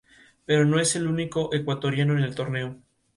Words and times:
Pero 0.45 0.65
no 0.65 0.79
es 0.79 0.95
el 0.95 1.05
único 1.05 1.53
ecuatoriano 1.53 2.13
en 2.17 2.23
el 2.23 2.33
torneo. 2.33 2.81